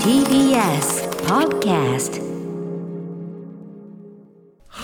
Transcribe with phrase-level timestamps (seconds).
[0.00, 2.16] TBS Podcast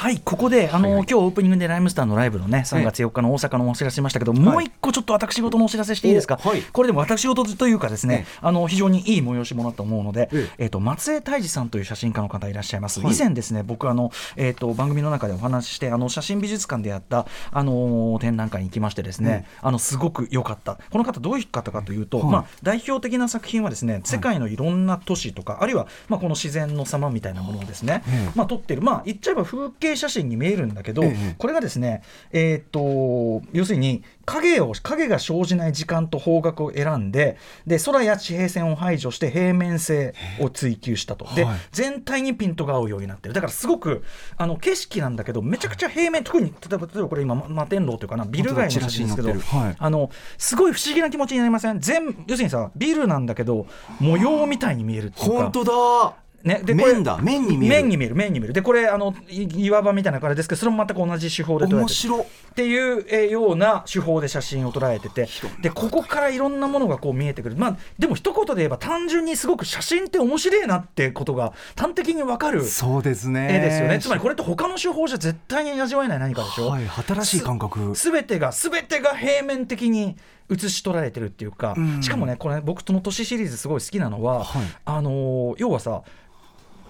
[0.03, 6.63] はいここであの、今日オープニングでライムスターのライブのね3月4日の大阪のお知らせしましたけど、もう一個ちょっと私事のお知らせしていいですか、おはい。
[6.63, 10.67] これでも私事というかですね、あの非常にいい催し物だと思うので、ええ。
[10.67, 13.15] っと松江泰治さんという写真家の方いらっしゃいます、はい。
[13.15, 20.81] 以前ですね僕あの、えっと番組の中でお話ししてあの写真美術館でやったあの展覧会に行きましてですね、あのすごく良かった。
[20.91, 22.27] この方どういう方かというと、はい。
[22.27, 28.33] まあ、代表的な作品はですね世界のいろんな都市とか、あるいは、まあ、この自然の様みたいなものをですね、ええ。
[28.35, 28.83] まあ、撮ってる。
[28.83, 31.35] まあ言っちゃえば風景写真に見えるんだけど、ええ。
[31.39, 41.59] これがですね、えー、と要するに影を影が生じない時間と方角を選んでで空や地平線を排除して平面性を追求したと、ではい。
[41.73, 43.35] 全体にピントが合うようになってる。
[43.35, 44.05] だからすごく
[44.37, 49.77] あの景色なんだけどめちゃくちゃ平面特に例えば例えばこれ今ま摩天楼というかなビル街の写真ですけど、はい。
[49.79, 51.81] あのすごい不思議な気持ちになりません？
[51.81, 53.67] 全要するにさビルなんだけど
[53.99, 55.37] 模様みたいに見えるっていうか。
[55.45, 56.15] 本当だ
[56.45, 57.19] ね、でこれ面だ。
[57.19, 57.77] 面に見える。
[57.77, 58.15] 面に見える。
[58.15, 58.53] 面に見える。
[58.55, 61.79] でこれあのい岩場みたいな感じですけどそれも全く同じ手法で捉えてる。
[61.81, 62.21] 面白。
[62.21, 65.29] っていうえーような手法で写真を捉えてて。
[65.63, 67.57] でここからいろんなものがこう見えてくる。
[67.57, 73.49] まあでも一言で言えば単純にすごく写真って面白いなってことが端的に分かるそうですね。
[73.51, 73.99] 絵ですよね。
[74.01, 77.95] つまりこれって他の手法じゃ絶対に味わえない何かでしょ、はい新しい感覚。
[77.95, 80.17] すべてがすべてが平面的に
[80.49, 82.03] 写し取られてるっていうか、うん。
[82.03, 84.63] しかもねこれ僕その都市シリーズすごい好きなのは、はい。
[84.85, 86.03] あのー要はさ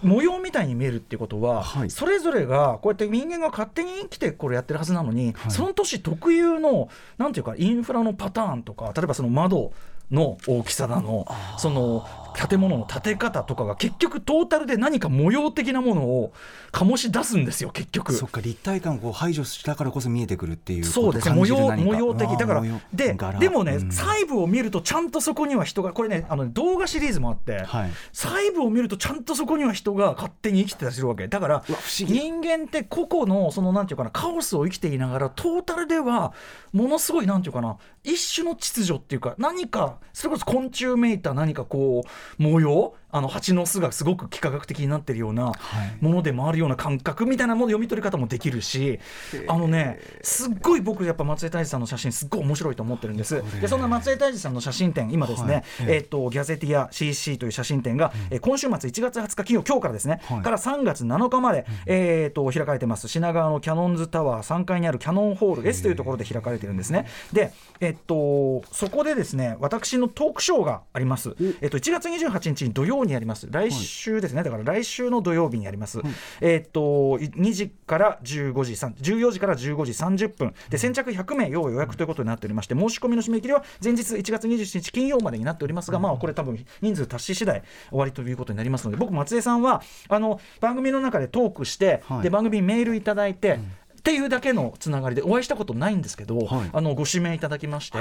[0.03, 1.91] 模様みたいに見えるっていうことは、はい。
[1.91, 5.51] それぞれがこうやって人間が勝手に生きてこれやってるはずなのに、はい。
[5.51, 9.73] その都市特有のなんていうかインフラのパターンとか例えばその窓
[10.11, 11.27] の大きさだの
[11.59, 16.33] その建物の建て方とかが結局トータルで何か模様的なものを
[16.73, 18.13] 醸し出すんですよ結局。
[18.13, 22.31] そっか立体感を排除したからこそ見えてくるっていうそうですね模様模様的。
[22.37, 23.39] だからで柄。
[23.39, 23.91] でもね、うん。
[23.91, 27.91] 細部を見るとちゃんとそこには人がこれねあの動画シリーズもあって、はい。
[28.13, 31.29] 細部を見るとちゃんとそこには人が勝手に生きてたりするわけ。
[31.29, 32.19] だからうわ不思議。
[32.19, 36.33] 人間って個々のそのなんていうかなカオスを生きていながらトータルでは
[36.73, 45.97] ものすごいなんていうかな一種の秩序っていうか何かそれこそ昆虫めいた何かこう模様あの蜂の巣がすごく幾何学的になってるようなはい。
[46.01, 48.99] ものでもあるような感覚みたいなもの読み取り方もできるし、
[49.47, 53.43] あのねすっごい僕やっぱ松江泰治さんの写真すっごい面白いと思ってるんです。
[53.61, 55.93] でそんな松江泰治さんの写真展今ですね、はい。
[55.95, 60.43] えっとギャゼティア CC という写真展が、えー今週末1月20日金曜今日からですね、はい。
[60.43, 63.09] から3月7日まで、えっと開かれてます。
[63.09, 67.07] 品川のキャノンズタワー3階にあるキャノンホール S というところで開かれてるんですね。
[67.33, 71.37] でえっとそこでですね私のトークショーがあります。
[71.61, 73.49] えっと1月28日に土曜にやります。
[73.51, 74.43] 来週ですね。
[74.43, 76.01] だから来週の土曜日にやります、
[76.41, 76.81] えっと
[77.19, 80.55] 2時から15時3 14時から15時30分。
[80.71, 92.23] で先着100名要予約ということになっておりまして申し込みの締め切りは前日1月27日金曜までになっておりますが、まあこれ多分人数達し次第終わりということになりますので僕松江さんはあの番組の中でトークして、はい。
[92.23, 93.59] で番組にメールいただいて、
[94.03, 96.71] っていうだけのつながりでお会いしたことないんですけど、はい。
[96.73, 97.99] あのご指名いただきまして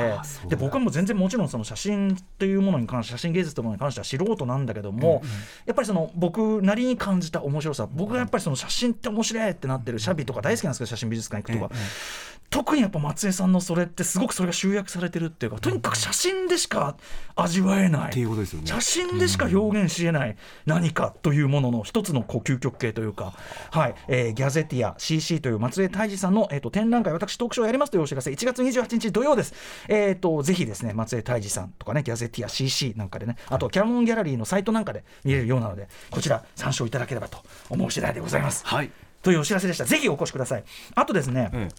[0.49, 5.21] で僕はもう全然もちろんその写真というものに関して写真芸術というものに関しては素人なんだけども、
[5.67, 11.75] やっぱりその僕なりに感じた面白さ僕がやっぱりその写真って面白いってなってるシャビとか大好きなんですけど写真美術館行くとか、
[12.49, 16.97] 特にやっぱ松江さんのそれってすごくそれが集約されてるっていうかとにかく写真でしか
[17.35, 18.09] 味わえない。
[18.09, 18.67] っていうことですよね。
[18.67, 20.35] 写真でしか表現しえない
[20.65, 23.33] 何かというものの一つのこう究極系というか、
[23.71, 23.95] はい。
[24.07, 29.53] えーギャゼティア CC という松江泰治さんの、えー、と展覧会私トークショーやりますというお知らせ1月28日土曜です、
[29.87, 38.65] えー、とぜひですね松江泰治さんとかねギャゼティア CC なんかでねあとキャノンギャラリーのサイトなんかで見れるようなのでこちら参照いただければと思う次第でございます。
[38.65, 38.91] はい。
[39.21, 39.85] というお知らせでした。
[39.85, 40.63] ぜひお越しください。
[40.95, 41.69] あとですね、え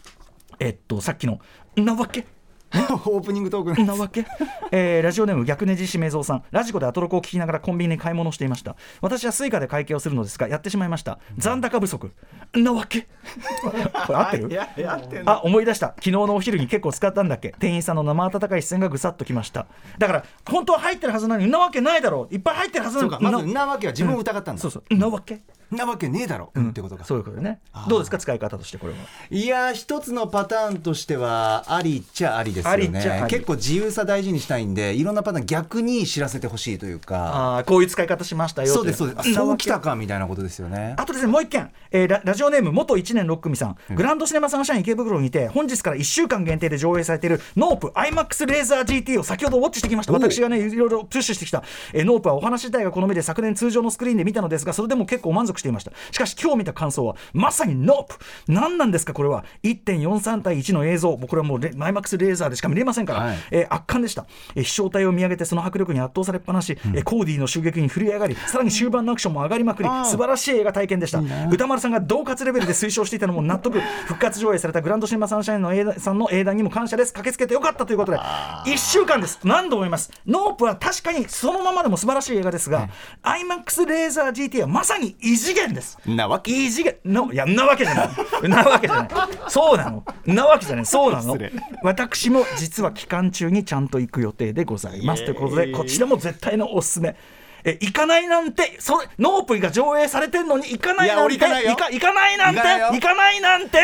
[0.61, 0.69] え。
[0.71, 1.41] っとさっきの
[1.77, 2.25] 「なわけ?」え
[3.07, 4.25] オープニングトークなわけ、
[4.73, 6.43] えーラジオネーム逆ネジしめぞうさん。
[6.51, 8.77] ラジコでアトロクを聞きながらコンビニに買い物をしていました。
[9.01, 11.19] 私はスイカで会計をするのですがやってしまいました。
[11.37, 12.13] 残高不足。
[12.55, 13.03] なわけ？
[14.07, 14.51] これ合ってる？
[14.51, 15.33] ややってんの？
[15.33, 15.89] あ思い出した。
[15.89, 17.55] 昨日のお昼に結構使ったんだっけ？
[17.59, 19.67] 店員さんの生温かい視線がぐさっときました。
[19.99, 22.35] だから本当は入ってるはずなのになわけないだろう。
[22.35, 24.61] いっぱい入ってるはずなのにまずなわけは自分を疑ったんだ。
[24.63, 24.95] そうそう。
[24.97, 25.43] なわけ？
[25.77, 26.71] なわけねえだろうん。
[26.71, 27.61] ってことかそういうことね。
[27.89, 28.99] どうですか使い方としてこれは？
[29.31, 33.23] いやー一つのパターンとしてはありっちゃありですよありっちゃあり。
[33.23, 37.19] ね結構自由さ大事にしたいんでいろんなパターン逆に知らせてほしいというか。
[37.33, 39.35] ああこういう使い方しましたよそうですそうです。
[39.35, 40.95] そうきたかみたいなことですよね。
[40.99, 50.13] あとですね、もう一件、えーララジオネーム元1年6組さん、グランドシネマサンシャイン池袋にて、本日から1週間限定で上映されているノープ IMAX レーザー GT を先ほどウォッチしてきました。
[50.13, 55.93] お私がね、いろいろプッシュしてきた、えーノープはお話自体が好みで昨年通常のスクリーンで見たのですが、それでも結構満足ししていました。
[56.11, 58.17] しかし今日見た感想はまさにノープ。
[58.49, 59.13] 何なんですか？
[59.15, 59.45] これは。
[59.63, 61.17] 1.43対1の映像。
[61.17, 63.37] これはもう IMAX レーザーでしか見れませんから、はい。
[63.53, 64.27] えー圧巻でした、
[64.57, 71.21] えー飛翔体を見上げてその迫力に圧倒されっぱなし、えーコーディの襲撃にぶち上がりさらに終盤のアクションも上がりまくり素晴らしい映画体験でした。
[71.51, 73.81] 宇多丸さんが同格レベルで推奨していたのも納得。
[74.07, 77.13] 復活上映されたグランドシネマサンシャインの映画さんの英断にも感謝です。
[77.13, 79.39] 駆けつけてよかったということで1週間です。
[79.45, 80.11] 何度も言います。
[80.27, 82.89] ノープは確かにそのままでも素晴らしい映画ですが、
[83.23, 85.99] IMAX レーザー GT はまさに異次元です。
[86.07, 86.51] なわけ。
[86.51, 88.49] 異次元のいやなわけじゃない。
[88.49, 89.09] なわけじゃない。
[89.49, 90.05] そうなの。
[90.27, 90.87] なわけじゃない。
[90.87, 91.37] そうなの。
[91.83, 95.25] 私も実は期間中にちゃんと行く予定でございます。
[95.25, 97.17] ということでこちらも絶対のおすすめ。
[97.65, 101.71] え行かないなんてそれノープが上映されてんのに行かないいやなんて俺行かないよ。
[101.71, 103.79] 行か行かないなんて行かないないなんて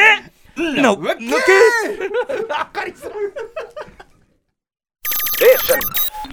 [0.59, 1.25] のわけ。
[1.25, 3.12] 抜けわかりづらい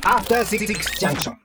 [0.02, 0.66] After Six
[1.00, 1.45] Junction.